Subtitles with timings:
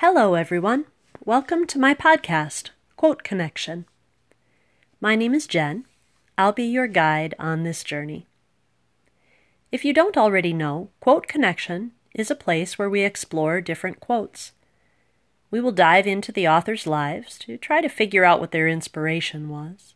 [0.00, 0.84] Hello, everyone.
[1.24, 3.84] Welcome to my podcast, Quote Connection.
[5.00, 5.86] My name is Jen.
[6.38, 8.24] I'll be your guide on this journey.
[9.72, 14.52] If you don't already know, Quote Connection is a place where we explore different quotes.
[15.50, 19.48] We will dive into the author's lives to try to figure out what their inspiration
[19.48, 19.94] was.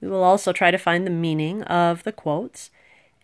[0.00, 2.70] We will also try to find the meaning of the quotes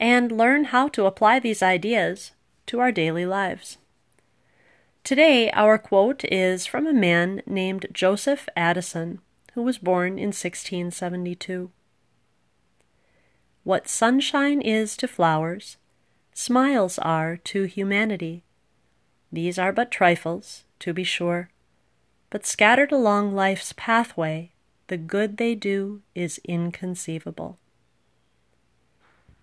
[0.01, 2.33] and learn how to apply these ideas
[2.67, 3.79] to our daily lives.
[5.03, 9.21] Today, our quote is from a man named Joseph Addison,
[9.55, 11.71] who was born in 1672.
[13.65, 15.79] What sunshine is to flowers,
[16.35, 18.45] smiles are to humanity.
[19.33, 21.51] These are but trifles, to be sure,
[22.29, 24.53] but scattered along life's pathway,
[24.87, 27.59] the good they do is inconceivable.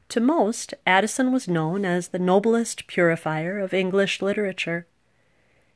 [0.09, 4.87] To most, Addison was known as the noblest purifier of English literature.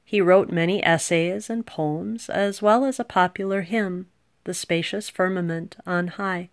[0.04, 4.08] He wrote many essays and poems, as well as a popular hymn,
[4.44, 6.50] The Spacious Firmament on High.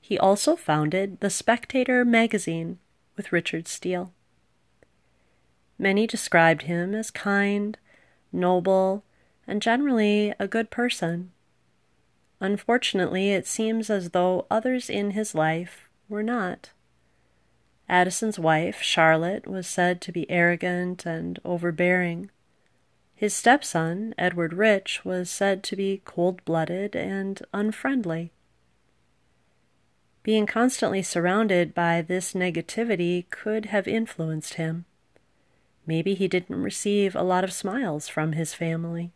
[0.00, 2.78] He also founded The Spectator magazine
[3.16, 4.12] with Richard Steele.
[5.78, 7.78] Many described him as kind,
[8.32, 9.02] noble,
[9.46, 11.32] and generally a good person.
[12.40, 16.70] Unfortunately, it seems as though others in his life were not.
[17.88, 22.30] Addison's wife, Charlotte, was said to be arrogant and overbearing.
[23.14, 28.32] His stepson, Edward Rich, was said to be cold blooded and unfriendly.
[30.22, 34.86] Being constantly surrounded by this negativity could have influenced him.
[35.86, 39.12] Maybe he didn't receive a lot of smiles from his family.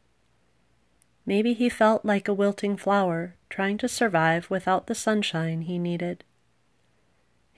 [1.24, 6.24] Maybe he felt like a wilting flower, trying to survive without the sunshine he needed.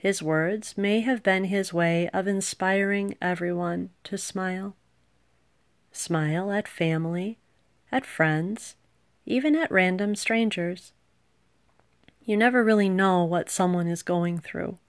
[0.01, 4.75] His words may have been his way of inspiring everyone to smile.
[5.91, 7.37] Smile at family,
[7.91, 8.73] at friends,
[9.27, 10.91] even at random strangers.
[12.25, 14.79] You never really know what someone is going through,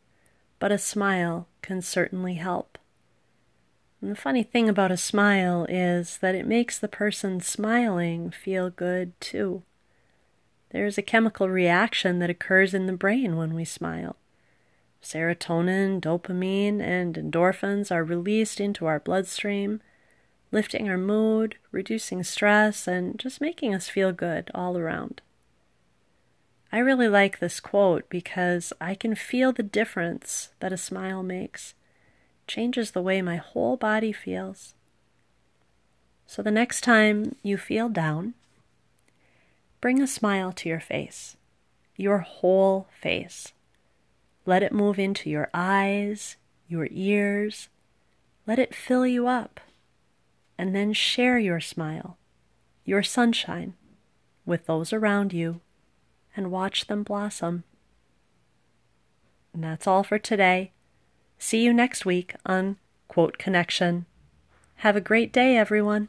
[0.59, 2.79] but a smile can certainly help.
[4.01, 8.71] And the funny thing about a smile is that it makes the person smiling feel
[8.71, 9.63] good too.
[10.71, 14.17] There's a chemical reaction that occurs in the brain when we smile.
[15.03, 19.81] Serotonin, dopamine, and endorphins are released into our bloodstream,
[20.53, 25.21] lifting our mood, reducing stress, and just making us feel good all around.
[26.71, 31.75] I really like this quote because I can feel the difference that a smile makes.
[32.45, 34.75] It changes the way my whole body feels.
[36.27, 38.35] So the next time you feel down,
[39.83, 41.37] bring a smile to your face,
[41.97, 43.53] your whole face.
[44.45, 46.37] Let it move into your eyes,
[46.69, 47.69] your ears.
[48.47, 49.61] Let it fill you up.
[50.59, 52.19] And then share your smile,
[52.85, 53.75] your sunshine,
[54.45, 55.61] with those around you
[56.37, 57.65] and watch them blossom.
[59.53, 60.73] And that's all for today.
[61.39, 62.79] See you next week on
[63.09, 64.07] Quote Connection.
[64.77, 66.09] Have a great day, everyone.